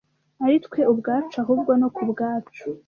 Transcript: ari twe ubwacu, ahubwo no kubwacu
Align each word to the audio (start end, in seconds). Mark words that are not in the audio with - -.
ari 0.45 0.57
twe 0.65 0.81
ubwacu, 0.91 1.35
ahubwo 1.43 1.71
no 1.81 1.87
kubwacu 1.95 2.65